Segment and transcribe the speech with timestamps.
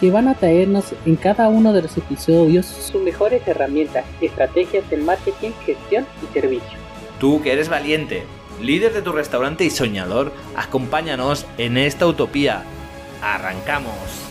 [0.00, 4.98] que van a traernos en cada uno de los episodios sus mejores herramientas, estrategias de
[4.98, 6.78] marketing, gestión y servicio.
[7.18, 8.22] Tú que eres valiente,
[8.62, 12.62] líder de tu restaurante y soñador, acompáñanos en esta utopía.
[13.22, 14.28] ¡Arrancamos!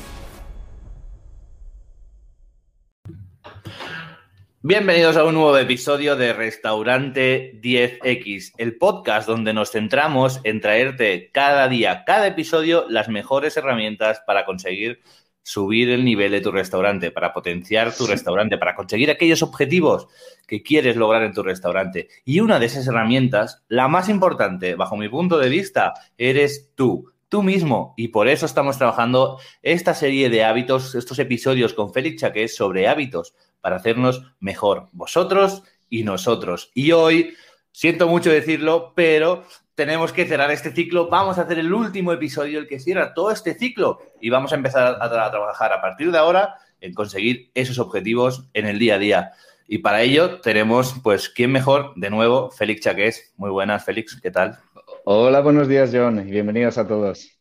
[4.64, 11.30] Bienvenidos a un nuevo episodio de Restaurante 10X, el podcast donde nos centramos en traerte
[11.32, 15.02] cada día, cada episodio, las mejores herramientas para conseguir
[15.48, 20.10] subir el nivel de tu restaurante, para potenciar tu restaurante, para conseguir aquellos objetivos
[20.46, 22.10] que quieres lograr en tu restaurante.
[22.26, 27.14] Y una de esas herramientas, la más importante, bajo mi punto de vista, eres tú
[27.30, 27.94] tú mismo.
[27.96, 32.90] Y por eso estamos trabajando esta serie de hábitos, estos episodios con Félix Chaqués sobre
[32.90, 36.72] hábitos para hacernos mejor, vosotros y nosotros.
[36.74, 37.36] Y hoy,
[37.72, 39.46] siento mucho decirlo, pero
[39.78, 41.08] tenemos que cerrar este ciclo.
[41.08, 44.00] Vamos a hacer el último episodio, el que cierra todo este ciclo.
[44.20, 48.66] Y vamos a empezar a, trabajar a partir de ahora en conseguir esos objetivos en
[48.66, 49.32] el día a día.
[49.68, 51.94] Y para ello tenemos, pues, ¿quién mejor?
[51.96, 53.34] De nuevo, Félix Chaqués.
[53.38, 54.58] Muy buenas, Félix, ¿qué tal?
[55.06, 57.38] Hola, buenos días, John, y bienvenidos a todos.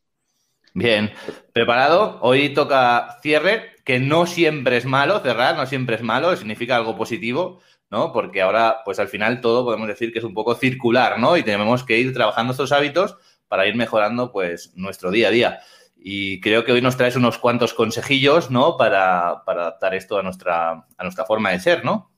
[0.75, 1.12] Bien,
[1.55, 2.19] preparado.
[2.21, 6.98] Hoy toca cierre, que no siempre es malo, cerrar no siempre es malo, significa algo
[6.98, 7.62] positivo.
[7.91, 8.12] ¿No?
[8.12, 11.37] Porque ahora, pues al final todo podemos decir que es un poco circular, ¿no?
[11.37, 13.17] Y tenemos que ir trabajando estos hábitos
[13.48, 15.61] para ir mejorando, pues, nuestro día a día.
[15.97, 18.77] Y creo que hoy nos traes unos cuantos consejillos, ¿no?
[18.77, 22.12] Para, adaptar esto a nuestra, a nuestra forma de ser, ¿no?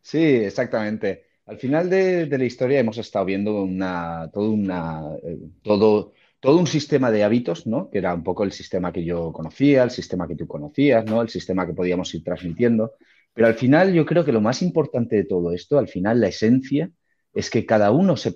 [0.00, 1.24] Sí, exactamente.
[1.46, 6.66] Al final de, la historia hemos estado viendo una, todo, una, eh, todo, todo un
[6.66, 7.90] sistema de hábitos, ¿no?
[7.90, 11.20] Que era un poco el sistema que yo conocía, el sistema que tú conocías, ¿no?
[11.22, 12.94] El sistema que podíamos ir transmitiendo.
[13.34, 16.28] Pero al final yo creo que lo más importante de todo esto, al final la
[16.28, 16.90] esencia,
[17.34, 18.32] es que cada uno se,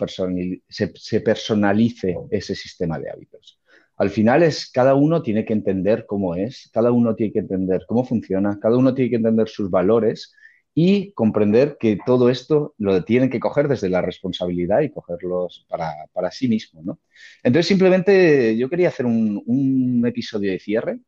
[1.20, 3.60] personalice ese sistema de hábitos.
[3.96, 7.84] Al final es cada uno tiene que entender cómo es, cada uno tiene que entender
[7.86, 10.34] cómo funciona, cada uno tiene que entender sus valores
[10.74, 16.30] y comprender que todo esto lo tienen que coger desde la responsabilidad y cogerlos para,
[16.30, 16.82] sí mismo.
[16.82, 17.00] ¿no?
[17.42, 21.00] Entonces, simplemente yo quería hacer un, un, episodio de cierre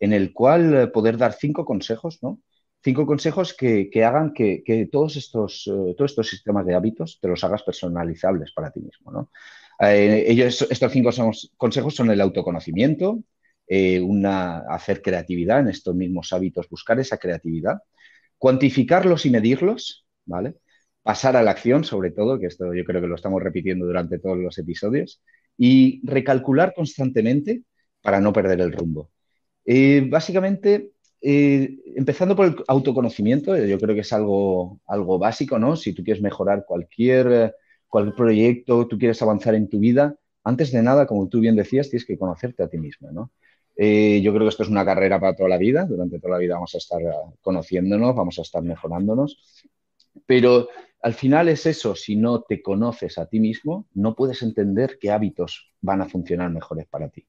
[0.00, 2.40] en el cual poder dar cinco consejos ¿no?
[2.82, 7.42] Cinco consejos que, hagan que, todos, estos, eh, todos estos sistemas de hábitos te los
[7.44, 9.10] hagas personalizables para ti mismo.
[9.12, 9.30] ¿no?
[9.80, 11.10] Eh, ellos, estos cinco
[11.56, 13.22] consejos son el autoconocimiento,
[13.66, 17.78] eh, una, hacer creatividad en estos mismos hábitos, buscar esa creatividad,
[18.38, 20.56] cuantificarlos y medirlos, ¿vale?
[21.02, 24.18] Pasar a la acción, sobre todo, que esto yo creo que lo estamos repitiendo durante
[24.18, 25.22] todos los episodios,
[25.56, 27.62] y recalcular constantemente
[28.00, 29.10] para no perder el rumbo.
[30.08, 35.76] básicamente, eh, empezando por el autoconocimiento, eh, yo creo que es algo, algo básico, ¿no?
[35.76, 37.52] Si tú quieres mejorar cualquier, eh,
[37.88, 41.90] cualquier proyecto, tú quieres avanzar en tu vida, antes de nada, como tú bien decías,
[41.90, 43.30] tienes que conocerte a ti mismo, ¿no?
[43.80, 46.54] yo creo que esto es una carrera para toda la vida, durante toda la vida
[46.54, 47.00] vamos a estar
[47.40, 49.62] conociéndonos, vamos a estar mejorándonos,
[50.26, 50.66] pero
[51.00, 55.12] al final es eso, si no te conoces a ti mismo, no puedes entender qué
[55.12, 57.24] hábitos van a funcionar mejores para ti.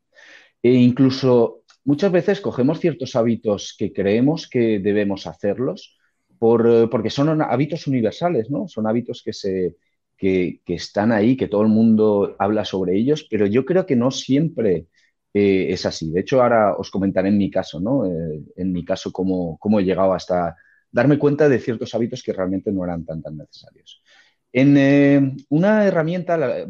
[0.64, 5.98] E incluso muchas veces cogemos ciertos hábitos que creemos que debemos hacerlos
[6.40, 8.68] eh, porque son hábitos universales, ¿no?
[8.68, 9.76] Son hábitos que, se,
[10.16, 14.12] que, están ahí, que todo el mundo habla sobre ellos, pero yo creo que no
[14.12, 14.86] siempre
[15.34, 16.12] eh, es así.
[16.12, 18.06] De hecho, ahora os comentaré en mi caso, ¿no?
[18.06, 20.56] Eh, en mi caso, cómo, cómo he llegado hasta
[20.92, 24.04] darme cuenta de ciertos hábitos que realmente no eran tan, tan necesarios.
[24.52, 26.66] En eh, una herramienta,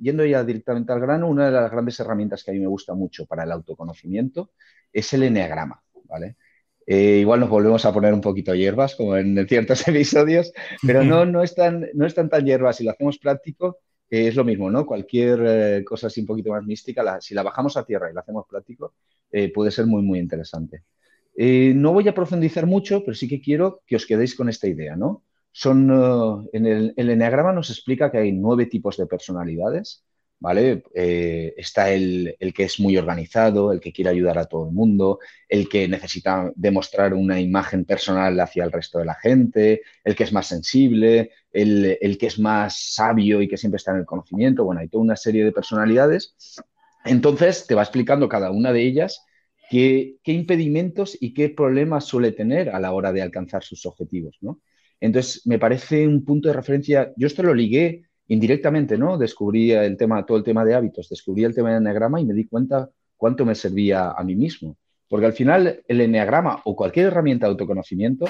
[0.00, 2.94] yendo ya directamente al grano, una de las grandes herramientas que a mí me gusta
[2.94, 4.52] mucho para el autoconocimiento
[4.92, 6.36] es el enneagrama, ¿vale?
[6.86, 10.52] Eh, igual nos volvemos a poner un poquito hierbas, como en ciertos episodios,
[10.86, 12.76] pero no, no, están, no están tan hierbas.
[12.76, 13.78] Si lo hacemos práctico,
[14.08, 14.86] es lo mismo, ¿no?
[14.86, 18.20] Cualquier eh, cosa así un poquito más mística, si la bajamos a tierra y la
[18.20, 18.94] hacemos práctico,
[19.52, 20.84] puede ser muy, muy interesante.
[21.36, 24.94] no voy a profundizar mucho, pero sí que quiero que os quedéis con esta idea,
[24.94, 25.24] ¿no?
[25.54, 30.04] Son, eh, en el, el, Enneagrama nos explica que hay nueve tipos de personalidades,
[30.40, 30.82] ¿vale?
[30.94, 35.20] Eh, está el, que es muy organizado, el que quiere ayudar a todo el mundo,
[35.48, 40.24] el que necesita demostrar una imagen personal hacia el resto de la gente, el que
[40.24, 44.64] es más sensible, el, que es más sabio y que siempre está en el conocimiento.
[44.64, 46.34] Bueno, hay toda una serie de personalidades.
[47.04, 49.24] Entonces, te va explicando cada una de ellas
[49.70, 54.36] qué, qué impedimentos y qué problemas suele tener a la hora de alcanzar sus objetivos,
[54.40, 54.60] ¿no?
[55.00, 57.12] Entonces, me parece un punto de referencia.
[57.16, 59.18] Yo esto lo ligué indirectamente, ¿no?
[59.18, 62.34] Descubrí el tema, todo el tema de hábitos, descubrí el tema del enneagrama y me
[62.34, 64.76] di cuenta cuánto me servía a mí mismo.
[65.08, 68.26] Porque al final el enneagrama o cualquier herramienta de autoconocimiento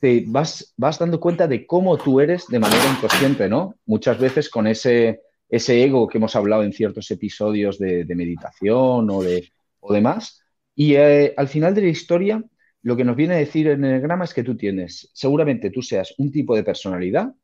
[0.00, 3.74] te vas, vas dando cuenta de cómo tú eres de manera inconsciente, ¿no?
[3.86, 9.22] Muchas veces con ese, ese ego que hemos hablado en ciertos episodios de, meditación o,
[9.22, 9.50] de,
[9.80, 10.42] o demás.
[10.74, 12.44] Y eh, al final de la historia,
[12.86, 16.14] lo que nos viene a decir el enneagrama es que tú tienes, seguramente tú seas
[16.18, 17.34] un tipo de personalidad,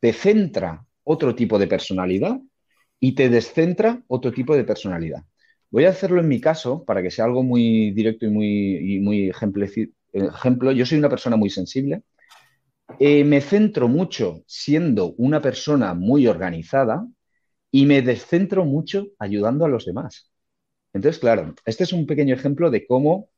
[0.00, 2.40] te centra otro tipo de personalidad
[2.98, 5.22] y te descentra otro tipo de personalidad.
[5.70, 9.28] Voy a hacerlo en mi caso para que sea algo muy directo y muy, muy
[9.28, 10.72] ejemplo.
[10.72, 12.02] Yo soy una persona muy sensible.
[12.98, 17.06] Eh, me centro mucho siendo una persona muy organizada
[17.70, 20.32] y me descentro mucho ayudando a los demás.
[20.92, 23.28] Entonces, claro, este es un pequeño ejemplo de cómo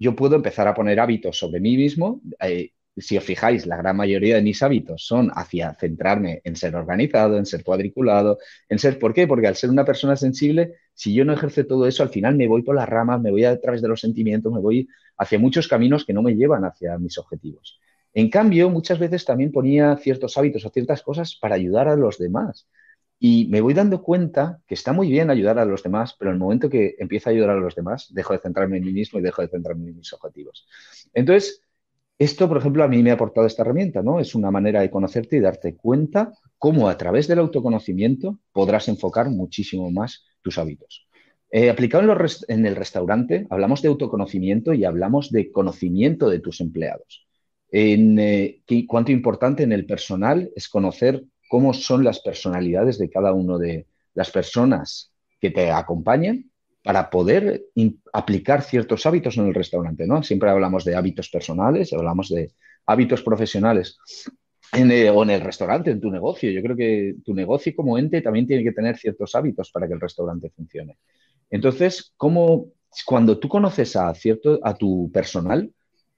[0.00, 3.96] yo puedo empezar a poner hábitos sobre mí mismo eh, si os fijáis, la gran
[3.96, 8.38] mayoría de mis hábitos son hacia centrarme en ser organizado, en ser cuadriculado,
[8.68, 8.98] en ser...
[8.98, 9.26] ¿Por qué?
[9.26, 12.48] Porque al ser una persona sensible, si yo no ejerce todo eso, al final me
[12.48, 15.68] voy por las ramas, me voy a través de los sentimientos, me voy hacia muchos
[15.68, 17.80] caminos que no me llevan hacia mis objetivos.
[18.12, 22.18] En cambio, muchas veces también ponía ciertos hábitos o ciertas cosas para ayudar a los
[22.18, 22.68] demás.
[23.22, 26.36] Y me voy dando cuenta que está muy bien ayudar a los demás, pero en
[26.36, 29.18] el momento que empiezo a ayudar a los demás, dejo de centrarme en mí mismo
[29.18, 30.66] y dejo de centrarme en mis objetivos.
[31.12, 31.62] Entonces,
[32.18, 34.20] esto, por ejemplo, a mí me ha aportado esta herramienta, ¿no?
[34.20, 39.28] Es una manera de conocerte y darte cuenta cómo a través del autoconocimiento podrás enfocar
[39.28, 41.06] muchísimo más tus hábitos.
[41.50, 42.04] Eh, aplicado
[42.48, 47.26] en, el restaurante, hablamos de autoconocimiento y hablamos de conocimiento de tus empleados.
[47.70, 53.32] En, eh, cuánto importante en el personal es conocer cómo son las personalidades de cada
[53.32, 56.48] una de las personas que te acompañan
[56.84, 57.64] para poder
[58.12, 60.22] aplicar ciertos hábitos en el restaurante, ¿no?
[60.22, 62.52] Siempre hablamos de hábitos personales, hablamos de
[62.86, 63.98] hábitos profesionales
[64.72, 66.52] en el restaurante, en tu negocio.
[66.52, 69.94] Yo creo que tu negocio como ente también tiene que tener ciertos hábitos para que
[69.94, 70.98] el restaurante funcione.
[71.50, 72.68] Entonces, ¿cómo,
[73.04, 75.68] cuando tú conoces a, cierto, a tu personal,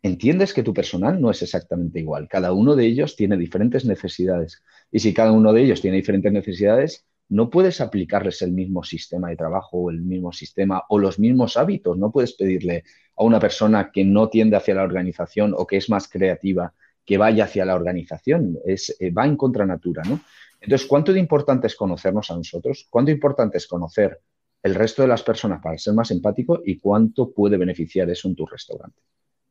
[0.03, 2.29] entiendes que tu personal no es exactamente igual.
[2.29, 4.63] Cada uno de ellos tiene diferentes necesidades.
[4.93, 9.31] Y si cada uno de ellos tiene diferentes necesidades, no puedes aplicarles el mismo sistema
[9.31, 11.97] de trabajo o el mismo sistema o los mismos hábitos.
[11.97, 12.85] No puedes pedirle
[13.17, 16.75] a una persona que no tiende hacia la organización o que es más creativa
[17.07, 18.59] que vaya hacia la organización.
[18.67, 20.21] Es, eh, va en contra natura, ¿no?
[20.61, 22.87] Entonces, ¿cuánto de importante es conocernos a nosotros?
[22.91, 24.21] ¿Cuánto importante es conocer
[24.63, 28.37] el resto de las personas para ser más empático y cuánto puede beneficiar eso en
[28.37, 29.01] tu restaurante?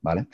[0.02, 0.28] ¿Vale?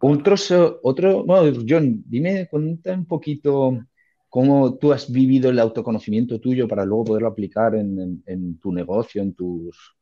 [0.00, 0.34] Otro,
[0.82, 3.86] otro bueno, John, dime, cuenta un poquito
[4.30, 9.34] cómo tú has vivido el autoconocimiento tuyo para luego poderlo aplicar en, tu negocio, en
[9.34, 9.96] tus...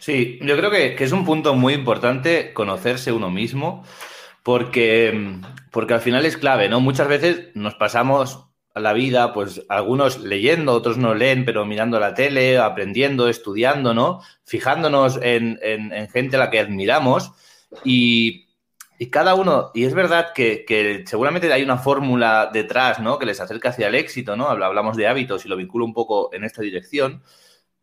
[0.00, 3.84] Sí, yo creo que, es un punto muy importante conocerse uno mismo,
[4.42, 5.38] porque,
[5.70, 6.80] porque al final es clave, ¿no?
[6.80, 12.14] Muchas veces nos pasamos la vida, pues algunos leyendo, otros no leen, pero mirando la
[12.14, 14.20] tele, aprendiendo, estudiando, ¿no?
[14.44, 17.30] Fijándonos en, en gente a la que admiramos
[17.84, 18.49] y,
[19.02, 23.18] y cada uno, y es verdad que, seguramente hay una fórmula detrás, ¿no?
[23.18, 24.46] Que les acerca hacia el éxito, ¿no?
[24.50, 27.22] Hablamos de hábitos y lo vinculo un poco en esta dirección,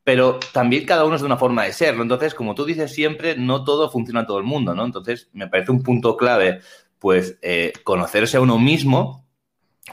[0.04, 2.04] pero también cada uno es de una forma de ser, ¿no?
[2.04, 4.86] Entonces, como tú dices siempre, no todo funciona a todo el mundo, ¿no?
[4.86, 6.62] Entonces, me parece un punto clave,
[7.00, 9.25] pues, eh, conocerse a uno mismo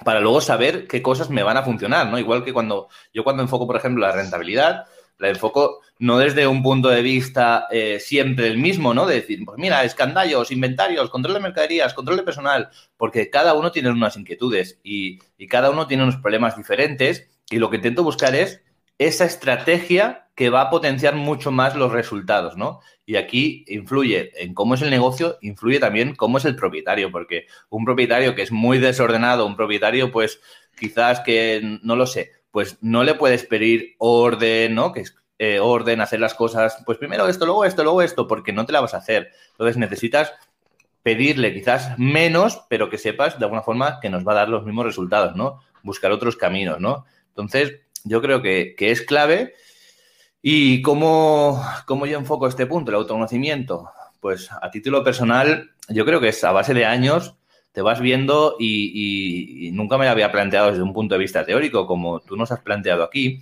[0.05, 2.19] para luego saber qué cosas me van a funcionar, ¿no?
[2.19, 4.85] Igual que cuando yo cuando enfoco, por ejemplo, la rentabilidad,
[5.19, 9.07] la enfoco no desde un punto de vista eh, siempre el mismo, ¿no?
[9.07, 13.71] De decir, pues mira, escandallos, inventarios, control de mercaderías, control de personal, porque cada uno
[13.71, 15.19] tiene unas inquietudes y,
[15.49, 18.63] cada uno tiene unos problemas diferentes y lo que intento buscar es
[18.99, 22.81] esa estrategia que va a potenciar mucho más los resultados, ¿no?
[23.07, 27.47] Y aquí influye en cómo es el negocio, influye también cómo es el propietario, porque
[27.69, 30.41] un propietario que es muy desordenado, un propietario, pues
[30.77, 34.93] quizás que, no lo sé, pues no le puedes pedir orden, ¿no?
[34.93, 38.53] Que es eh, orden, hacer las cosas, pues primero esto, luego esto, luego esto, porque
[38.53, 39.33] no te la vas a hacer.
[39.51, 40.33] Entonces necesitas
[41.03, 44.65] pedirle quizás menos, pero que sepas de alguna forma que nos va a dar los
[44.65, 45.63] mismos resultados, ¿no?
[45.83, 47.07] Buscar otros caminos, ¿no?
[47.31, 49.55] Entonces, yo creo que, es clave.
[50.41, 53.91] ¿Y cómo, cómo yo enfoco este punto, el autoconocimiento?
[54.21, 57.35] Pues a título personal, yo creo que es a base de años
[57.75, 62.21] te vas viendo y, nunca me había planteado desde un punto de vista teórico, como
[62.21, 63.41] tú nos has planteado aquí,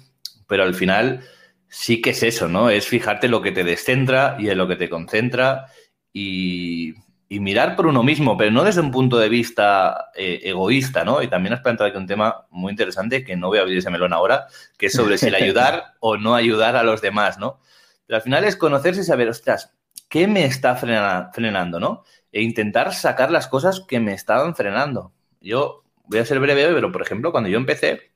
[0.48, 1.20] pero al final
[1.68, 2.70] sí que es eso, ¿no?
[2.70, 5.66] Es fijarte en lo que te descentra y en lo que te concentra
[6.12, 6.94] y,
[7.28, 11.22] mirar por uno mismo, pero no desde un punto de vista eh, egoísta, ¿no?
[11.22, 13.90] Y también has planteado aquí un tema muy interesante que no voy a abrir ese
[13.90, 14.46] melón ahora,
[14.78, 17.58] que es sobre si el ayudar o no ayudar a los demás, ¿no?
[18.06, 19.74] Pero al final es conocerse y saber, ostras,
[20.08, 22.04] ¿qué me está frenando, no?
[22.32, 25.12] e intentar sacar las cosas que me estaban frenando.
[25.40, 28.12] yo voy a ser breve, pero por ejemplo, cuando yo empecé,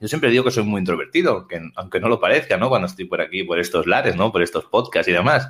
[0.00, 2.68] yo siempre digo que soy muy introvertido, que aunque no lo parezca, ¿no?
[2.68, 4.32] Cuando estoy por aquí, por estos lares, ¿no?
[4.32, 5.48] Por estos podcasts y demás.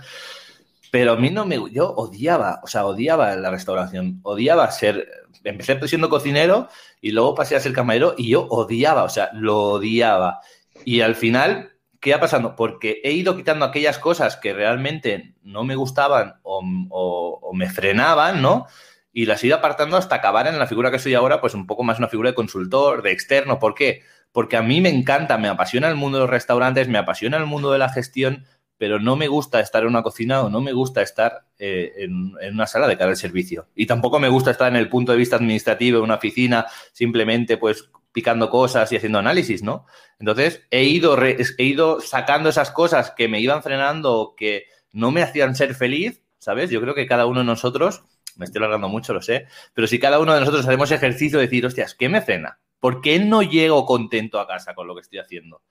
[0.90, 1.58] Pero a mí no me...
[1.73, 5.08] Yo odiaba, o sea, odiaba la restauración, odiaba ser...
[5.42, 6.68] Empecé siendo cocinero
[7.00, 10.40] y luego pasé a ser camarero y yo odiaba, o sea, lo odiaba.
[10.84, 11.73] Y al final,
[12.04, 12.54] ¿qué ha pasado?
[12.54, 18.66] Porque he ido quitando aquellas cosas que realmente no me gustaban o, me frenaban, ¿no?
[19.11, 21.66] Y las he ido apartando hasta acabar en la figura que soy ahora, pues un
[21.66, 23.58] poco más una figura de consultor, de externo.
[23.58, 24.02] ¿Por qué?
[24.32, 27.46] Porque a mí me encanta, me apasiona el mundo de los restaurantes, me apasiona el
[27.46, 28.44] mundo de la gestión,
[28.76, 32.37] pero no me gusta estar en una cocina o no me gusta estar eh, en,
[32.52, 33.68] una sala de cara al servicio.
[33.75, 37.56] Y tampoco me gusta estar en el punto de vista administrativo, en una oficina, simplemente
[37.56, 39.87] pues picando cosas y haciendo análisis, ¿no?
[40.21, 45.21] Entonces he ido, he ido sacando esas cosas que me iban frenando, que no me
[45.21, 46.71] hacían ser feliz, ¿sabes?
[46.71, 48.04] Yo creo que cada uno de nosotros,
[48.37, 51.47] me estoy alargando mucho, lo sé, pero si cada uno de nosotros hacemos ejercicio de
[51.47, 52.61] decir, hostias, ¿qué me frena?
[52.78, 55.62] ¿Por qué no llego contento a casa con lo que estoy haciendo?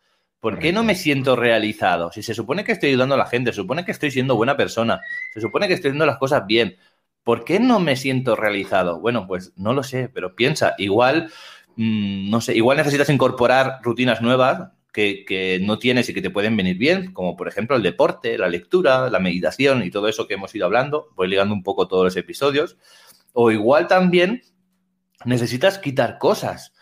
[0.41, 2.11] ¿Por qué no me siento realizado?
[2.11, 4.57] Si se supone que estoy ayudando a la gente, se supone que estoy siendo buena
[4.57, 4.99] persona,
[5.33, 6.75] se supone que estoy haciendo las cosas bien,
[7.23, 8.99] ¿por qué no me siento realizado?
[8.99, 11.31] Bueno, pues no lo sé, pero piensa, igual,
[11.75, 16.29] mm, no sé, igual necesitas incorporar rutinas nuevas que, que, no tienes y que te
[16.29, 20.27] pueden venir bien, como por ejemplo el deporte, la lectura, la meditación y todo eso
[20.27, 21.09] que hemos ido hablando.
[21.15, 22.77] Voy ligando un poco todos los episodios.
[23.33, 24.43] O igual también
[25.25, 26.73] necesitas quitar cosas.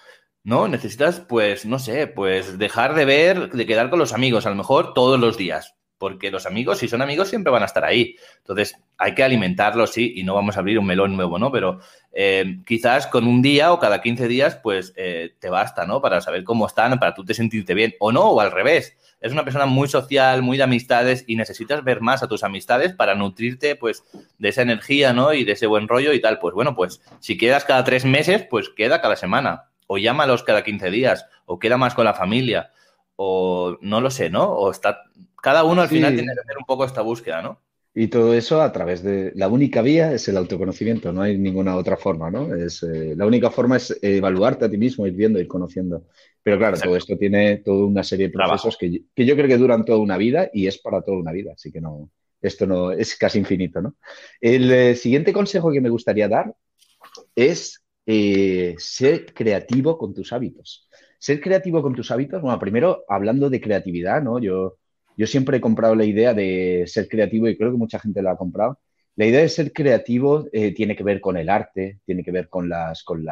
[0.43, 0.67] ¿no?
[0.67, 4.55] Necesitas, pues, no sé, pues dejar de ver, de quedar con los amigos, a lo
[4.55, 8.15] mejor todos los días, porque los amigos, si son amigos, siempre van a estar ahí.
[8.39, 11.51] Entonces, hay que alimentarlos, sí, y no vamos a abrir un melón nuevo, ¿no?
[11.51, 11.79] Pero
[12.11, 16.01] eh, quizás con un día o cada 15 días, pues eh, te basta, ¿no?
[16.01, 18.97] Para saber cómo están, para tú te sentirte bien, o no, o al revés.
[19.19, 22.93] Es una persona muy social, muy de amistades y necesitas ver más a tus amistades
[22.93, 24.03] para nutrirte, pues,
[24.39, 25.33] de esa energía, ¿no?
[25.33, 26.39] Y de ese buen rollo y tal.
[26.39, 30.63] Pues bueno, pues si quedas cada tres meses, pues queda cada semana o llámalos cada
[30.63, 32.71] 15 días, o queda más con la familia,
[33.23, 34.51] o no lo sé, ¿no?
[34.51, 35.03] O está.
[35.41, 37.59] Cada uno al final tiene que hacer un poco esta búsqueda, ¿no?
[37.93, 39.31] Y todo eso a través de.
[39.35, 42.55] La única vía es el autoconocimiento, no hay ninguna otra forma, ¿no?
[42.55, 46.07] Es, eh, la única forma es evaluarte a ti mismo, ir viendo, ir conociendo.
[46.41, 49.57] Pero claro, todo esto tiene toda una serie de procesos que, que, yo creo que
[49.57, 52.09] duran toda una vida y es para toda una vida, así que no.
[52.41, 53.95] Esto no es casi infinito, ¿no?
[54.39, 56.55] El eh, siguiente consejo que me gustaría dar
[57.35, 60.87] es eh, ser creativo con tus hábitos.
[61.21, 64.39] Ser creativo con tus hábitos, bueno, primero hablando de creatividad, ¿no?
[64.39, 64.77] Yo,
[65.15, 68.31] yo siempre he comprado la idea de ser creativo y creo que mucha gente la
[68.31, 68.79] ha comprado.
[69.15, 72.49] La idea de ser creativo eh, tiene que ver con el arte, tiene que ver
[72.49, 73.23] con las, con,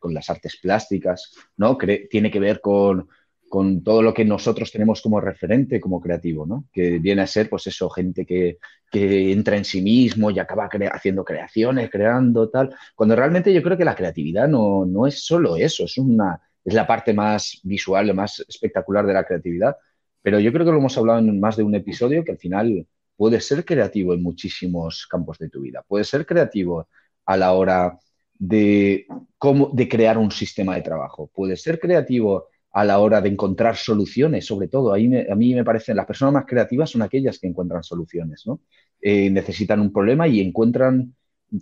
[0.00, 1.78] con las artes plásticas, ¿no?
[2.10, 3.06] tiene que ver con,
[3.48, 6.66] con todo lo que nosotros tenemos como referente como creativo, ¿no?
[6.72, 8.58] Que viene a ser, pues eso, gente que,
[8.92, 13.84] entra en sí mismo y acaba haciendo creaciones, creando tal, cuando realmente yo creo que
[13.84, 18.44] la creatividad no, no es solo eso, es, una, es la parte más visual, más
[18.48, 19.76] espectacular de la creatividad,
[20.22, 22.86] pero yo creo que lo hemos hablado en más de un episodio, que al final
[23.16, 26.88] puedes ser creativo en muchísimos campos de tu vida, puedes ser creativo
[27.26, 27.98] a la hora
[28.38, 29.06] de,
[29.38, 33.76] cómo, de crear un sistema de trabajo, puedes ser creativo a la hora de encontrar
[33.76, 34.94] soluciones, sobre todo.
[34.94, 38.60] A mí me parecen las personas más creativas son aquellas que encuentran soluciones, ¿no?
[39.00, 41.14] Eh, necesitan un problema y encuentran,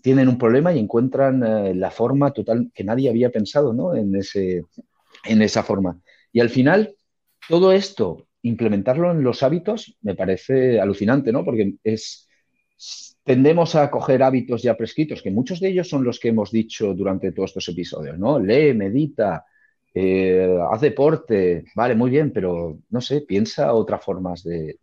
[0.03, 3.95] tienen un problema y encuentran eh, la forma total que nadie había pensado, ¿no?
[3.95, 4.65] En, ese,
[5.25, 6.01] en esa forma.
[6.33, 6.95] Y al final,
[7.49, 11.45] todo esto, implementarlo en los hábitos, me parece alucinante, ¿no?
[11.45, 12.29] Porque es,
[13.25, 16.95] tendemos a coger hábitos ya prescritos, que muchos de ellos son los que hemos dicho
[16.95, 18.39] durante todos estos episodios, ¿no?
[18.39, 19.45] Lee, medita,
[19.95, 24.79] eh, haz deporte, vale, muy bien, pero no sé, piensa otras formas de,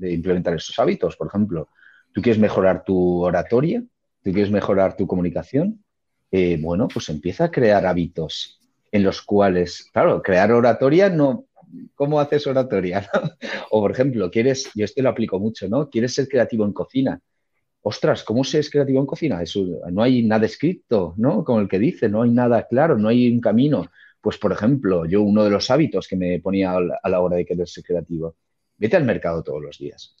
[0.00, 1.16] implementar esos hábitos.
[1.16, 1.68] Por ejemplo,
[2.12, 3.82] tú quieres mejorar tu oratoria,
[4.22, 5.84] tú quieres mejorar tu comunicación,
[6.30, 8.60] eh, bueno, pues empieza a crear hábitos
[8.94, 11.48] en los cuales, claro, crear oratoria no,
[11.96, 13.10] ¿cómo haces oratoria?
[13.72, 15.90] o por ejemplo, quieres, yo este lo aplico mucho, ¿no?
[15.90, 17.20] Quieres ser creativo en cocina.
[17.82, 19.42] Ostras, ¿cómo se es creativo en cocina?
[19.90, 21.42] No hay nada escrito, ¿no?
[21.42, 23.90] Como el que dice, no hay nada claro, no hay un camino.
[24.20, 27.44] Pues, por ejemplo, yo uno de los hábitos que me ponía a la hora de
[27.44, 28.36] querer ser creativo,
[28.76, 30.14] vete al mercado todos los días.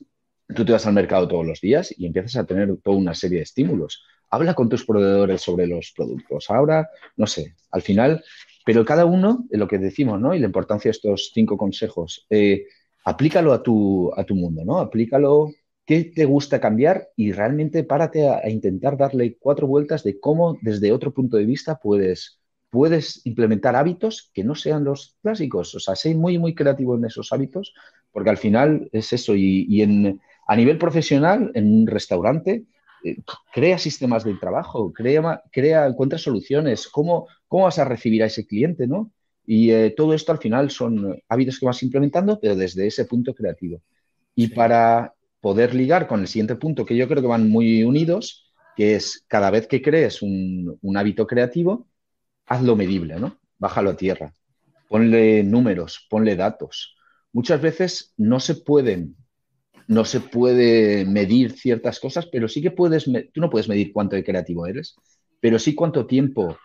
[0.52, 3.38] Tú te vas al mercado todos los días y empiezas a tener toda una serie
[3.38, 4.02] de estímulos.
[4.30, 6.50] Habla con tus proveedores sobre los productos.
[6.50, 8.24] Ahora, no sé, al final,
[8.64, 10.34] pero cada uno, lo que decimos, ¿no?
[10.34, 12.66] Y la importancia de estos cinco consejos, eh,
[13.04, 14.78] aplícalo a tu, a tu mundo, ¿no?
[14.78, 15.50] Aplícalo
[15.86, 20.92] qué te gusta cambiar y realmente párate a, intentar darle cuatro vueltas de cómo desde
[20.92, 22.40] otro punto de vista puedes,
[22.70, 25.74] puedes implementar hábitos que no sean los clásicos.
[25.74, 27.74] O sea, sé muy, muy creativo en esos hábitos,
[28.12, 29.34] porque al final es eso.
[29.36, 32.64] Y, en, a nivel profesional, en un restaurante,
[33.04, 33.18] eh,
[33.52, 38.46] crea sistemas de trabajo, crea, crea encuentra soluciones, ¿Cómo, cómo vas a recibir a ese
[38.46, 39.12] cliente, ¿no?
[39.46, 43.34] Y eh, todo esto al final son hábitos que vas implementando, pero desde ese punto
[43.34, 43.82] creativo.
[44.34, 48.50] Y para poder ligar con el siguiente punto, que yo creo que van muy unidos,
[48.74, 51.86] que es cada vez que crees un, un hábito creativo,
[52.46, 53.38] hazlo medible, ¿no?
[53.58, 54.34] Bájalo a tierra.
[54.88, 56.96] Ponle números, ponle datos.
[57.32, 59.16] Muchas veces no se pueden
[59.86, 64.16] no se puede medir ciertas cosas, pero sí que puedes, tú no puedes medir cuánto
[64.16, 64.96] de creativo eres,
[65.40, 66.56] pero sí cuánto tiempo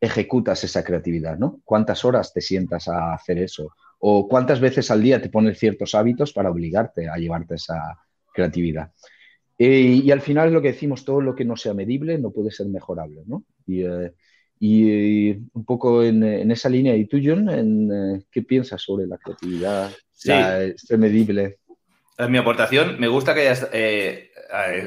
[0.00, 1.60] ejecutas esa creatividad, ¿no?
[1.64, 5.94] Cuántas horas te sientas a hacer eso o cuántas veces al día te pones ciertos
[5.94, 7.98] hábitos para obligarte a llevarte esa
[8.32, 8.92] creatividad.
[9.58, 12.30] Eh, y al final es lo que decimos, todo lo que no sea medible no
[12.30, 13.44] puede ser mejorable, ¿no?
[13.66, 19.06] Y, eh, un poco en, esa línea, ¿y tú, John, en, eh, qué piensas sobre
[19.06, 21.58] la creatividad, este medible?
[22.16, 24.30] Mi aportación, me gusta que hayas, eh,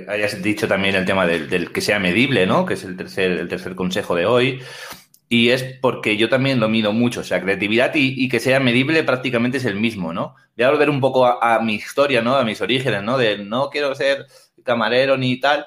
[0.08, 2.66] hayas dicho también el tema del, que sea medible, ¿no?
[2.66, 4.62] Que es el tercer, el tercer consejo de hoy.
[5.30, 9.04] Y es porque yo también lo mido mucho, o sea, creatividad y, que sea medible
[9.04, 10.36] prácticamente es el mismo, ¿no?
[10.56, 12.36] Voy a volver un poco a, mi historia, ¿no?
[12.36, 13.18] A mis orígenes, ¿no?
[13.18, 14.26] De no quiero ser
[14.64, 15.66] camarero ni tal.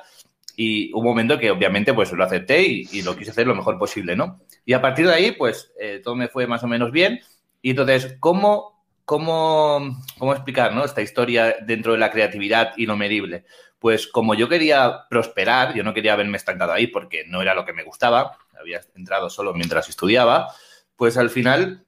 [0.56, 4.16] Y un momento que obviamente pues lo acepté y, lo quise hacer lo mejor posible,
[4.16, 4.40] ¿no?
[4.64, 7.20] Y a partir de ahí, pues eh, todo me fue más o menos bien.
[7.60, 8.79] Y entonces, ¿cómo
[9.10, 13.44] ¿cómo, cómo explicar esta historia dentro de la creatividad y lo medible?
[13.80, 17.64] Pues como yo quería prosperar, yo no quería haberme estancado ahí porque no era lo
[17.64, 20.54] que me gustaba, había entrado solo mientras estudiaba,
[20.94, 21.84] pues al final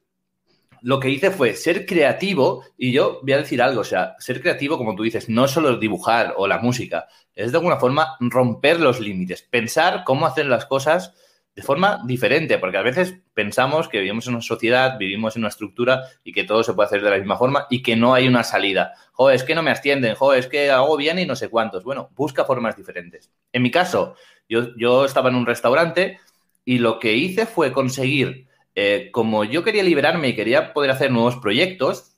[0.81, 4.41] lo que hice fue ser creativo y yo voy a decir algo, o sea, ser
[4.41, 8.81] creativo, como tú dices, no solo dibujar o la música, es de alguna forma romper
[8.81, 11.14] los límites, pensar cómo hacer las cosas
[11.55, 15.51] de forma diferente, porque a veces pensamos que vivimos en una sociedad, vivimos en una
[15.51, 18.27] estructura y que todo se puede hacer de la misma forma y que no hay
[18.27, 18.95] una salida.
[19.13, 21.85] Joder, es que no me ascienden, joder, es que hago bien y no sé cuántos.
[21.85, 23.31] Bueno, busca formas diferentes.
[23.53, 24.17] En mi caso,
[24.49, 26.19] yo, yo estaba en un restaurante
[26.65, 31.11] y lo que hice fue conseguir, eh, como yo quería liberarme y quería poder hacer
[31.11, 32.17] nuevos proyectos,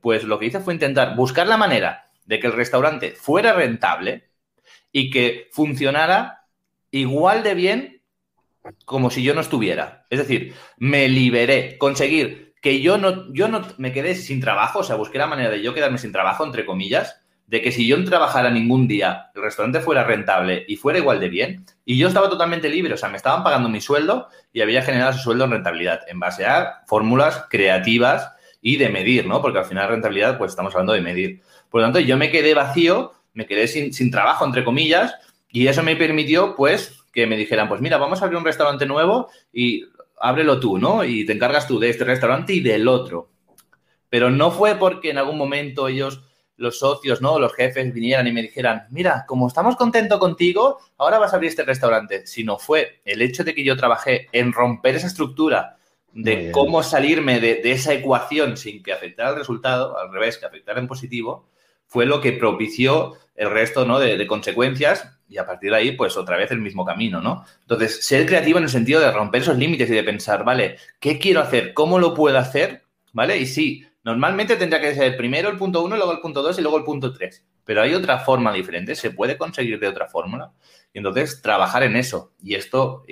[0.00, 4.28] pues lo que hice fue intentar buscar la manera de que el restaurante fuera rentable
[4.92, 6.46] y que funcionara
[6.92, 7.99] igual de bien
[8.84, 10.06] como si yo no estuviera.
[10.10, 14.84] Es decir, me liberé, conseguir que yo no, yo no me quedé sin trabajo, o
[14.84, 17.96] sea, busqué la manera de yo quedarme sin trabajo, entre comillas, de que si yo
[17.96, 22.06] no trabajara ningún día, el restaurante fuera rentable y fuera igual de bien, y yo
[22.06, 25.46] estaba totalmente libre, o sea, me estaban pagando mi sueldo y había generado ese sueldo
[25.46, 29.42] en rentabilidad, en base a fórmulas creativas y de medir, ¿no?
[29.42, 31.42] Porque al final rentabilidad, pues estamos hablando de medir.
[31.70, 35.16] Por lo tanto, yo me quedé vacío, me quedé sin, sin trabajo, entre comillas,
[35.48, 38.86] y eso me permitió, pues, que me dijeran, pues mira, vamos a abrir un restaurante
[38.86, 39.84] nuevo y
[40.20, 41.04] ábrelo tú, ¿no?
[41.04, 43.30] Y te encargas tú de este restaurante y del otro.
[44.08, 46.22] Pero no fue porque en algún momento ellos,
[46.56, 47.38] los socios, ¿no?
[47.38, 51.48] Los jefes vinieran y me dijeran, mira, como estamos contentos contigo, ahora vas a abrir
[51.48, 52.26] este restaurante.
[52.26, 55.78] Sino fue el hecho de que yo trabajé en romper esa estructura
[56.12, 60.80] de cómo salirme de, esa ecuación sin que afectara el resultado, al revés, que afectara
[60.80, 61.48] en positivo,
[61.86, 63.98] fue lo que propició el resto ¿no?
[63.98, 67.46] de, consecuencias y a partir de ahí, pues otra vez el mismo camino, ¿no?
[67.62, 71.18] Entonces, ser creativo en el sentido de romper esos límites y de pensar, vale, ¿qué
[71.18, 71.72] quiero hacer?
[71.72, 72.82] ¿Cómo lo puedo hacer?
[73.14, 73.38] ¿Vale?
[73.38, 76.62] Y sí, normalmente tendría que ser primero el punto uno, luego el punto dos y
[76.62, 77.46] luego el punto tres.
[77.64, 80.52] Pero hay otra forma diferente, se puede conseguir de otra fórmula.
[80.92, 82.34] Y entonces, trabajar en eso.
[82.42, 83.04] Y esto,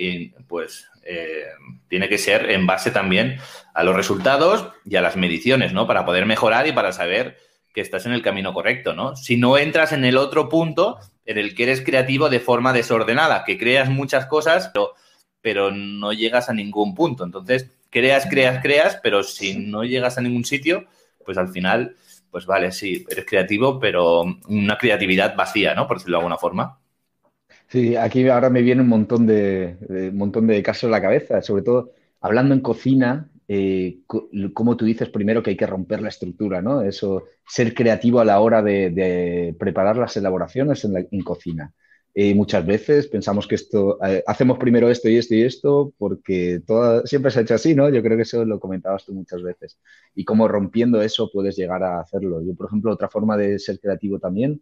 [0.47, 1.45] pues, eh,
[1.87, 3.39] tiene que ser en base también
[3.73, 5.87] a los resultados y a las mediciones, ¿no?
[5.87, 9.15] Para poder mejorar y para saber que estás en el camino correcto, ¿no?
[9.15, 13.43] Si no entras en el otro punto en el que eres creativo de forma desordenada,
[13.43, 14.93] que creas muchas cosas, pero,
[15.41, 17.23] pero no llegas a ningún punto.
[17.23, 20.85] Entonces, creas, creas, creas, pero si no llegas a ningún sitio,
[21.23, 21.95] pues al final,
[22.31, 25.87] pues vale, sí, eres creativo, pero una creatividad vacía, ¿no?
[25.87, 26.79] Por decirlo de alguna forma.
[27.67, 29.77] Sí, aquí ahora me viene un montón de,
[30.11, 34.01] un montón de casos a la cabeza, sobre todo hablando en cocina, eh,
[34.53, 36.83] como tú dices primero que hay que romper la estructura, ¿no?
[36.83, 41.73] Eso, ser creativo a la hora de, preparar las elaboraciones en, cocina.
[42.13, 46.61] Eh, muchas veces pensamos que esto, eh, hacemos primero esto y esto y esto porque
[47.05, 47.89] siempre se ha hecho así, ¿no?
[47.89, 49.79] Yo creo que eso lo comentabas tú muchas veces.
[50.13, 52.43] Y cómo rompiendo eso puedes llegar a hacerlo.
[52.43, 54.61] Yo, por ejemplo, otra forma de ser creativo también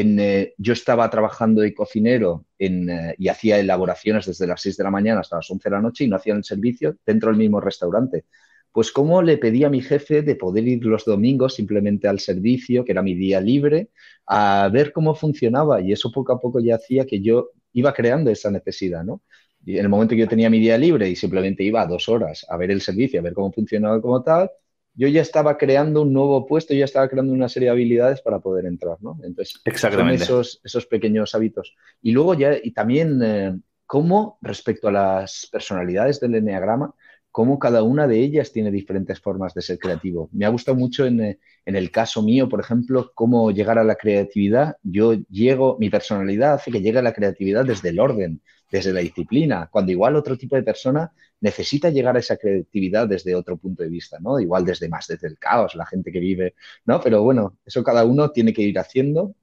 [0.00, 4.90] eh, yo estaba trabajando de cocinero eh, y hacía elaboraciones desde las 6 de la
[4.90, 7.60] mañana hasta las 11 de la noche y no hacía el servicio dentro del mismo
[7.60, 8.24] restaurante.
[8.70, 12.84] Pues cómo le pedí a mi jefe de poder ir los domingos simplemente al servicio,
[12.84, 13.90] que era mi día libre,
[14.26, 15.80] a ver cómo funcionaba.
[15.80, 19.22] Y eso poco a poco ya hacía que yo iba creando esa necesidad, ¿no?
[19.64, 22.46] Y en el momento que yo tenía mi día libre y simplemente iba dos horas
[22.48, 24.50] a ver el servicio, a ver cómo funcionaba como tal,
[24.98, 28.40] yo ya estaba creando un nuevo puesto, ya estaba creando una serie de habilidades para
[28.40, 29.16] poder entrar, ¿no?
[29.22, 30.24] Entonces, Exactamente.
[30.24, 31.76] son esos, esos pequeños hábitos.
[32.02, 33.56] Y luego ya, y también, eh,
[33.86, 36.92] cómo respecto a las personalidades del enneagrama,
[37.30, 40.28] cómo cada una de ellas tiene diferentes formas de ser creativo.
[40.32, 43.84] Me ha gustado mucho en, eh, en, el caso mío, por ejemplo, cómo llegar a
[43.84, 44.76] la creatividad.
[44.82, 49.00] Yo llego, mi personalidad hace que llegue a la creatividad desde el orden, desde la
[49.00, 53.82] disciplina, cuando igual otro tipo de persona necesita llegar a esa creatividad desde otro punto
[53.82, 54.38] de vista, ¿no?
[54.40, 57.00] Igual desde más, desde el caos, la gente que vive, ¿no?
[57.00, 59.34] Pero bueno, eso cada uno tiene que ir haciendo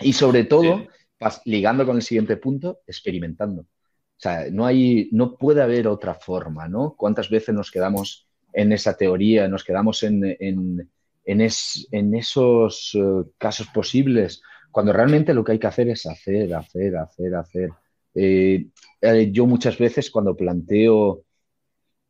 [0.00, 0.78] y sobre todo,
[1.20, 1.40] sí.
[1.44, 3.66] ligando con el siguiente punto, experimentando.
[4.16, 6.94] O sea, no hay, no puede haber otra forma, ¿no?
[6.96, 10.90] ¿Cuántas veces nos quedamos en esa teoría, nos quedamos en, en,
[11.24, 16.06] en, es, en esos uh, casos posibles, cuando realmente lo que hay que hacer es
[16.06, 17.70] hacer, hacer, hacer, hacer.
[18.14, 18.66] Eh,
[19.00, 21.24] eh, yo muchas veces cuando planteo,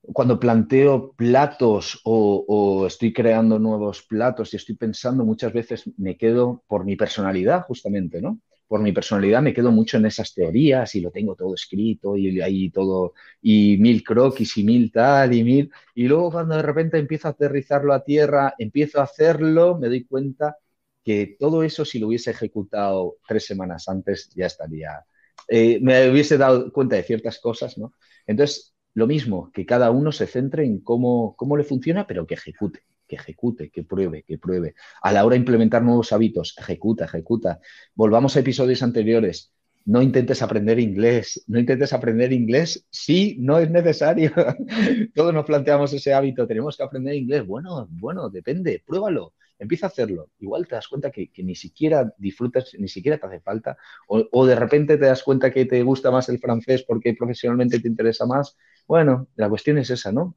[0.02, 6.16] cuando planteo platos o, o, estoy creando nuevos platos y estoy pensando, muchas veces me
[6.16, 8.40] quedo por mi personalidad justamente, ¿no?
[8.66, 12.40] Por mi personalidad me quedo mucho en esas teorías y lo tengo todo escrito y
[12.40, 16.98] ahí todo, y mil croquis y mil tal y mil, y luego cuando de repente
[16.98, 20.57] empiezo a aterrizarlo a tierra, empiezo a hacerlo, me doy cuenta
[21.05, 25.05] que todo eso si lo hubiese ejecutado tres semanas antes ya estaría
[25.48, 27.94] eh, me hubiese dado cuenta de ciertas cosas, ¿no?
[28.27, 32.35] Entonces, lo mismo, que cada uno se centre en cómo, cómo le funciona, pero que
[32.35, 32.81] ejecute,
[33.14, 34.74] ejecute, que pruebe, que pruebe.
[35.03, 37.61] A la hora de implementar nuevos hábitos, ejecuta, ejecuta.
[37.94, 39.53] Volvamos a episodios anteriores.
[39.87, 44.33] No intentes aprender inglés, no intentes aprender inglés si no es necesario.
[45.14, 47.46] Todos nos planteamos ese hábito, tenemos que aprender inglés.
[47.46, 50.31] Bueno, bueno, depende, pruébalo empieza a hacerlo.
[50.38, 53.77] Igual te das cuenta que, que, ni siquiera disfrutas, ni siquiera te hace falta,
[54.09, 57.81] o, o, de repente te das cuenta que te gusta más el francés porque profesionalmente
[57.81, 58.57] te interesa más.
[58.87, 60.37] Bueno, la cuestión es esa, ¿no?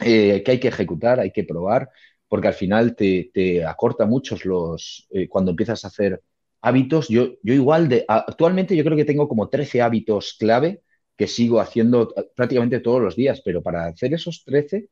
[0.00, 1.90] Eh, que hay que ejecutar, hay que probar,
[2.28, 6.22] porque al final te, acorta muchos los, eh, cuando empiezas a hacer
[6.60, 7.08] hábitos.
[7.08, 10.82] Yo, yo igual, de, actualmente yo creo que tengo como 13 hábitos clave
[11.16, 14.88] que sigo haciendo prácticamente todos los días, pero para hacer esos 13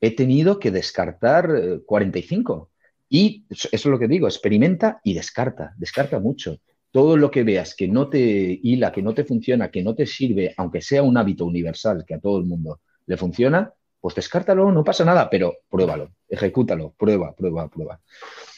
[0.00, 2.70] he tenido que descartar eh, 45.
[3.08, 6.58] Y eso es lo que digo, experimenta y descarta, descarta mucho.
[6.90, 10.06] Todo lo que veas que no te hila, que no te funciona, que no te
[10.06, 13.72] sirve, aunque sea un hábito universal que a todo el mundo le funciona,
[14.04, 17.98] pues descártalo, no pasa nada, pero pruébalo, ejecútalo, prueba, prueba, prueba.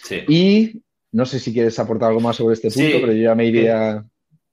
[0.02, 0.24] Sí.
[0.26, 0.82] Y
[1.12, 2.98] no sé si quieres aportar algo más sobre este punto, Sí.
[3.00, 4.04] pero yo ya me iría...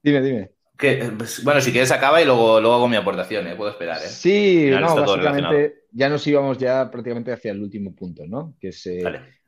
[0.03, 0.51] Dime, dime.
[0.77, 3.55] Que, pues, bueno, si quieres acaba y luego, luego hago mi aportación, ¿eh?
[3.55, 3.97] puedo esperar.
[4.03, 4.07] ¿eh?
[4.07, 8.53] Sí, no, básicamente ya nos íbamos ya prácticamente hacia el último punto, ¿no?
[8.59, 9.03] Que es, eh,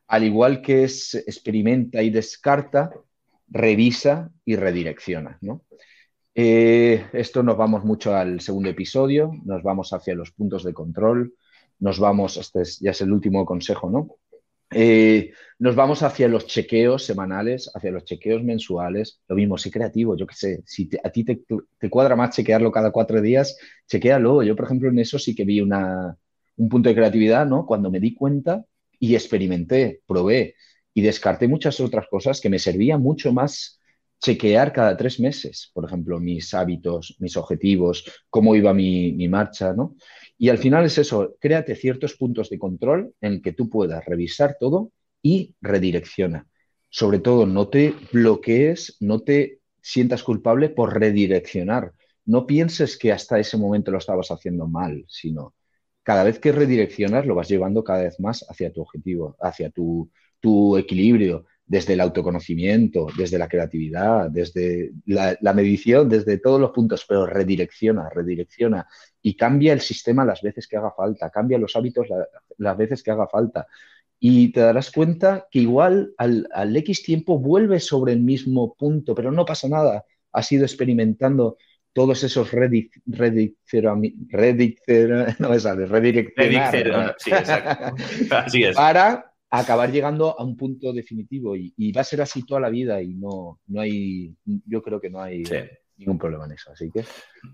[0.08, 2.90] al igual que es experimenta y descarta,
[3.46, 5.62] revisa y redirecciona, ¿no?
[6.38, 11.32] Eh, esto nos vamos mucho al segundo episodio, nos vamos hacia los puntos de control,
[11.78, 14.18] nos vamos, este es, ya es el último consejo, ¿no?
[14.70, 20.14] Eh, nos vamos hacia los chequeos semanales, hacia los chequeos mensuales, lo mismo, sé creativo,
[20.14, 21.40] yo qué sé, si te, a ti te,
[21.78, 23.56] te, cuadra más chequearlo cada cuatro días,
[23.88, 24.42] chequealo.
[24.42, 26.18] Yo, por ejemplo, en eso sí que vi una,
[26.56, 27.64] un punto de creatividad, ¿no?
[27.64, 28.62] Cuando me di cuenta
[28.98, 30.54] y experimenté, probé
[30.92, 33.80] y descarté muchas otras cosas que me servía mucho más
[34.20, 39.72] chequear cada tres meses, por ejemplo, mis hábitos, mis objetivos, cómo iba mi, mi marcha,
[39.72, 39.96] ¿no?
[40.38, 44.04] Y al final es eso, créate ciertos puntos de control en el que tú puedas
[44.04, 46.46] revisar todo y redirecciona.
[46.88, 51.92] Sobre todo, no te bloquees, no te sientas culpable por redireccionar.
[52.24, 55.54] No pienses que hasta ese momento lo estabas haciendo mal, sino
[56.02, 60.10] cada vez que redireccionas lo vas llevando cada vez más hacia tu objetivo, hacia tu,
[60.40, 66.70] tu equilibrio, desde el autoconocimiento, desde la creatividad, desde la, la, medición, desde todos los
[66.70, 68.86] puntos, pero redirecciona, redirecciona
[69.20, 72.24] y cambia el sistema las veces que haga falta, cambia los hábitos la,
[72.58, 73.66] las veces que haga falta.
[74.20, 79.14] Y te darás cuenta que igual al, al, X tiempo vuelves sobre el mismo punto,
[79.14, 80.04] pero no pasa nada.
[80.32, 81.58] Has ido experimentando
[81.92, 83.56] todos esos redic, redic,
[84.28, 84.80] redic,
[85.40, 87.16] no me sale, redireccionar.
[87.18, 87.96] Sí, exacto.
[88.30, 88.76] Así es.
[88.76, 92.68] Para acabar llegando a un punto definitivo y, y, va a ser así toda la
[92.68, 95.56] vida y no, no hay, yo creo que no hay sí.
[95.98, 96.72] ningún problema en eso.
[96.72, 97.04] Así que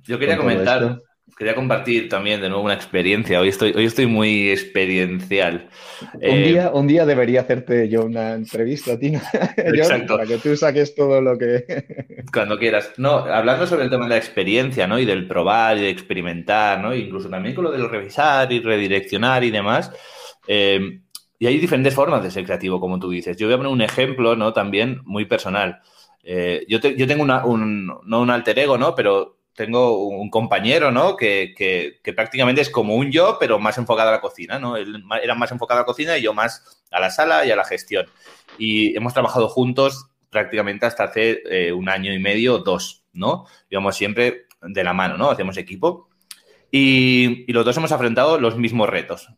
[0.04, 1.02] yo quería comentar, esto...
[1.36, 3.38] quería compartir también de nuevo una experiencia.
[3.40, 5.68] Hoy estoy, hoy estoy muy experiencial.
[6.14, 9.12] Un, eh, día, un día debería hacerte yo una entrevista a ti,
[9.58, 10.16] Exacto.
[10.16, 12.24] para que tú saques todo lo que...
[12.32, 12.94] Cuando quieras.
[12.96, 14.98] No, hablando sobre el tema de la experiencia, ¿no?
[14.98, 16.94] Y del probar y de experimentar, ¿no?
[16.94, 19.92] Incluso también con lo del revisar y redireccionar y demás.
[20.48, 21.02] Eh,
[21.42, 23.36] y hay diferentes formas de ser creativo, como tú dices.
[23.36, 24.52] Yo voy a poner un ejemplo, ¿no?
[24.52, 25.80] También muy personal.
[26.22, 28.94] Eh, yo, te, yo, tengo una, un, no un alter ego, ¿no?
[28.94, 31.16] Pero tengo un compañero, ¿no?
[31.16, 34.76] Que, que, prácticamente es como un yo, pero más enfocado a la cocina, ¿no?
[34.76, 37.56] Él era más enfocado a la cocina y yo más a la sala y a
[37.56, 38.06] la gestión.
[38.56, 43.46] Y hemos trabajado juntos prácticamente hasta hace eh, un año y medio, dos, ¿no?
[43.68, 45.28] Íbamos siempre de la mano, ¿no?
[45.28, 46.08] Hacemos equipo.
[46.70, 49.28] Y, y los dos hemos enfrentado los mismos retos.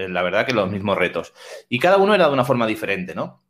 [0.00, 1.32] Eh, la verdad que los mismos retos.
[1.68, 3.42] Y cada uno era de una forma diferente, ¿no?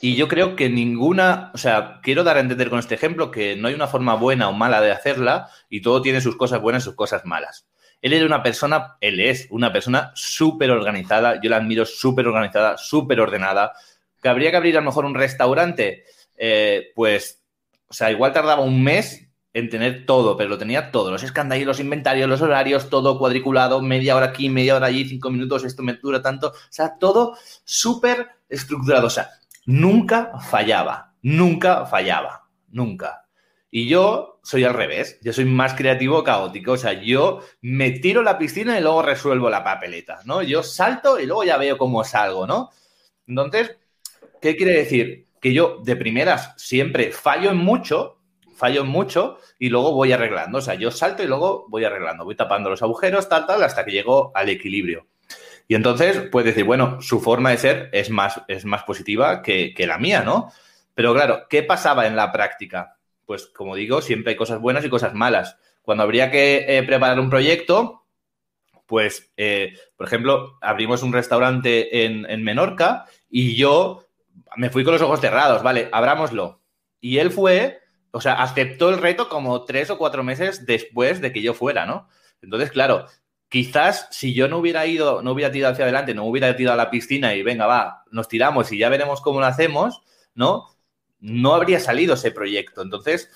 [0.00, 3.56] Y yo creo que ninguna, o sea, quiero dar a entender con este ejemplo que
[3.56, 6.82] no hay una forma buena o mala de hacerla y todo tiene sus cosas buenas
[6.82, 7.66] y sus cosas malas.
[8.00, 12.76] Él era una persona, él es una persona súper organizada, yo la admiro súper organizada,
[12.76, 13.72] súper ordenada.
[14.22, 16.04] ¿Que habría que abrir a lo mejor un restaurante?
[16.36, 17.42] Eh, pues,
[17.88, 21.66] o sea, igual tardaba un mes en tener todo, pero lo tenía todo, los escándalos,
[21.66, 25.82] los inventarios, los horarios, todo cuadriculado, media hora aquí, media hora allí, cinco minutos, esto
[25.82, 29.30] me dura tanto, o sea, todo súper estructurado, o sea,
[29.66, 33.24] nunca fallaba, nunca fallaba, nunca.
[33.70, 38.22] Y yo soy al revés, yo soy más creativo, caótico, o sea, yo me tiro
[38.22, 40.42] la piscina y luego resuelvo la papeleta, ¿no?
[40.42, 42.70] Yo salto y luego ya veo cómo salgo, ¿no?
[43.26, 43.76] Entonces,
[44.40, 45.26] ¿qué quiere decir?
[45.40, 48.17] Que yo de primeras siempre fallo en mucho,
[48.58, 50.58] fallo mucho y luego voy arreglando.
[50.58, 53.84] O sea, yo salto y luego voy arreglando, voy tapando los agujeros, tal, tal, hasta
[53.84, 55.06] que llego al equilibrio.
[55.68, 59.74] Y entonces puedes decir, bueno, su forma de ser es más, es más positiva que,
[59.86, 60.50] la mía, ¿no?
[60.94, 62.96] Pero claro, ¿qué pasaba en la práctica?
[63.24, 65.58] Pues como digo, siempre hay cosas buenas y cosas malas.
[65.82, 68.06] Cuando habría que eh, preparar un proyecto,
[68.86, 74.06] pues, eh, por ejemplo, abrimos un restaurante en, en Menorca y yo
[74.56, 76.62] me fui con los ojos cerrados, vale, abrámoslo.
[77.00, 81.32] Y él fue o sea, aceptó el reto como tres o cuatro meses después de
[81.32, 82.08] que yo fuera, ¿no?
[82.42, 83.06] Entonces, claro,
[83.48, 86.84] quizás si yo no hubiera ido, no hubiera tirado hacia adelante, no hubiera tirado a
[86.84, 90.02] la piscina y venga, va, nos tiramos y ya veremos cómo lo hacemos,
[90.34, 90.66] ¿no?
[91.20, 92.82] No habría salido ese proyecto.
[92.82, 93.30] Entonces,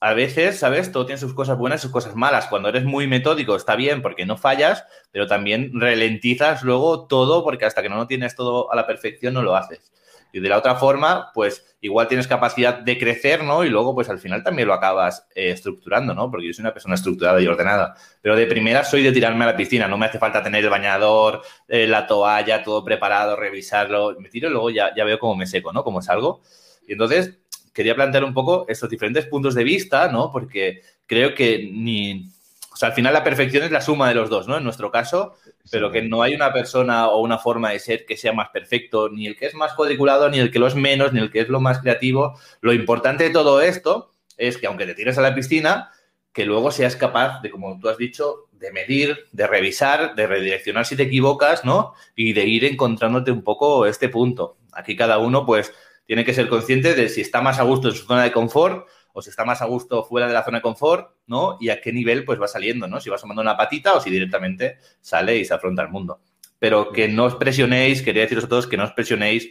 [0.00, 0.90] a veces, ¿sabes?
[0.90, 2.48] Todo tiene sus cosas buenas y sus cosas malas.
[2.48, 7.64] Cuando eres muy metódico está bien porque no fallas, pero también ralentizas luego todo porque
[7.66, 9.92] hasta que no lo tienes todo a la perfección no lo haces.
[10.32, 13.64] Y de la otra forma, pues igual tienes capacidad de crecer, ¿no?
[13.64, 16.30] Y luego, pues al final también lo acabas eh, estructurando, ¿no?
[16.30, 17.94] Porque yo soy una persona estructurada y ordenada.
[18.22, 19.88] Pero de primera soy de tirarme a la piscina.
[19.88, 24.16] No me hace falta tener el bañador, eh, la toalla, todo preparado, revisarlo.
[24.18, 25.84] Me tiro y luego ya, ya veo cómo me seco, ¿no?
[25.84, 26.40] Cómo salgo.
[26.86, 27.38] Y entonces
[27.74, 30.30] quería plantear un poco estos diferentes puntos de vista, ¿no?
[30.30, 32.32] Porque creo que ni
[32.72, 34.56] o sea, al final la perfección es la suma de los dos, ¿no?
[34.56, 35.34] En nuestro caso,
[35.70, 39.08] pero que no hay una persona o una forma de ser que sea más perfecto,
[39.08, 41.40] ni el que es más cuadriculado, ni el que lo es menos, ni el que
[41.40, 42.38] es lo más creativo.
[42.60, 45.90] Lo importante de todo esto es que aunque te tires a la piscina,
[46.32, 50.86] que luego seas capaz de, como tú has dicho, de medir, de revisar, de redireccionar
[50.86, 51.94] si te equivocas, ¿no?
[52.16, 54.56] Y de ir encontrándote un poco este punto.
[54.72, 55.72] Aquí cada uno, pues,
[56.06, 58.88] tiene que ser consciente de si está más a gusto en su zona de confort
[59.12, 61.58] o si está más a gusto fuera de la zona de confort, ¿no?
[61.60, 63.00] Y a qué nivel pues va saliendo, ¿no?
[63.00, 66.20] Si va sumando una patita o si directamente sale y se afronta al mundo.
[66.58, 69.48] Pero que no os presionéis, quería deciros a todos que no os presionéis,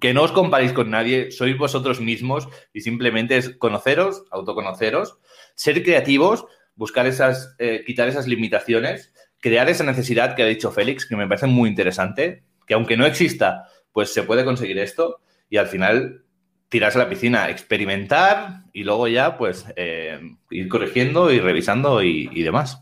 [0.00, 5.18] que no os comparéis con nadie, sois vosotros mismos y simplemente es conoceros, autoconoceros,
[5.54, 11.06] ser creativos, buscar esas, eh, quitar esas limitaciones, crear esa necesidad que ha dicho Félix,
[11.06, 15.56] que me parece muy interesante, que aunque no exista, pues se puede conseguir esto y
[15.56, 16.25] al final
[16.68, 20.18] tirarse a la piscina, experimentar y luego ya pues eh,
[20.50, 22.80] ir corrigiendo y revisando y, demás.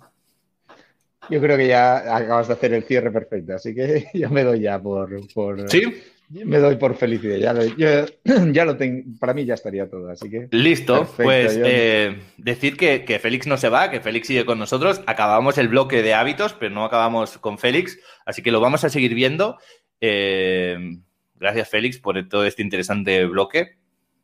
[1.31, 4.61] Yo creo que ya acabas de hacer el cierre perfecto, así que yo me doy
[4.61, 5.11] ya por...
[5.33, 5.83] por sí.
[6.31, 7.37] Me doy por felicidad.
[7.77, 8.07] Ya,
[8.51, 10.49] ya lo tengo, para mí ya estaría todo, así que.
[10.51, 15.03] Listo, pues eh, decir que, que, Félix no se va, que Félix sigue con nosotros.
[15.07, 18.89] Acabamos el bloque de hábitos, pero no acabamos con Félix, así que lo vamos a
[18.89, 19.59] seguir viendo.
[20.01, 20.97] Eh,
[21.45, 23.77] Gracias, Félix, por todo este interesante bloque.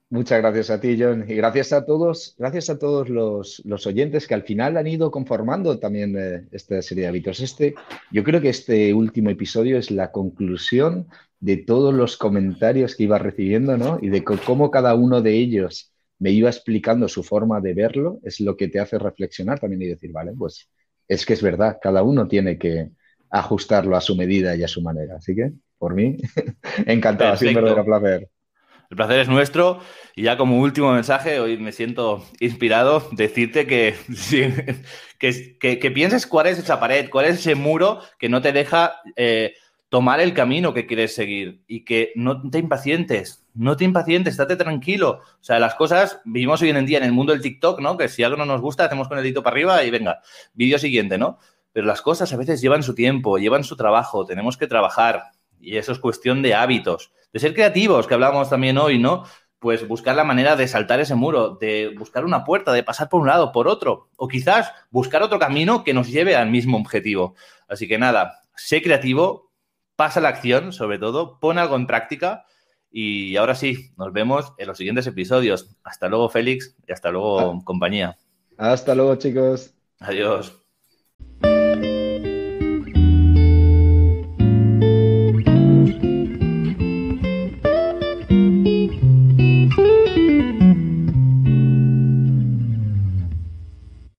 [0.08, 4.32] Muchas gracias a ti, John, y gracias a todos, gracias a todos los, oyentes que
[4.32, 7.40] al final han ido conformando también eh, esta serie de hábitos.
[7.40, 7.74] Este,
[8.10, 11.08] yo creo que este último episodio es la conclusión
[11.40, 13.98] de todos los comentarios que iba recibiendo, ¿no?
[14.00, 18.40] Y de cómo cada uno de ellos me iba explicando su forma de verlo, es
[18.40, 20.70] lo que te hace reflexionar también y decir, vale, pues
[21.06, 22.92] es que es verdad, cada uno tiene que
[23.28, 25.16] ajustarlo a su medida y a su manera.
[25.16, 26.18] Así que por mí.
[26.86, 28.28] Encantado, siempre un placer.
[28.90, 29.80] El placer es nuestro.
[30.14, 33.96] Y ya como último mensaje, hoy me siento inspirado, decirte que,
[35.18, 39.54] que, pienses cuál es esa pared, cuál es ese muro que no te deja eh,
[39.88, 44.56] tomar el camino que quieres seguir y que no te impacientes, no te impacientes, estate
[44.56, 45.20] tranquilo.
[45.22, 47.96] O sea, las cosas, vivimos hoy en día en el mundo del TikTok, ¿no?
[47.96, 50.20] Que si algo no nos gusta, hacemos con el dedito para arriba y venga,
[50.52, 51.38] vídeo siguiente, ¿no?
[51.72, 55.76] Pero las cosas a veces llevan su tiempo, llevan su trabajo, tenemos que trabajar, y
[55.76, 59.24] eso es cuestión de hábitos, de ser creativos, que hablamos también hoy, ¿no?
[59.60, 63.20] pues buscar la manera de saltar ese muro, de buscar una puerta, de pasar por
[63.20, 67.34] un lado, por otro, o quizás buscar otro camino que nos lleve al mismo objetivo.
[67.68, 69.52] Así que nada, sé creativo,
[69.96, 72.46] pasa la acción, sobre todo, pon algo en práctica.
[72.90, 75.76] Y ahora sí, nos vemos en los siguientes episodios.
[75.84, 78.16] Hasta luego, Félix, y hasta luego, compañía.
[78.56, 79.74] Hasta luego, chicos.
[80.00, 80.59] Adiós.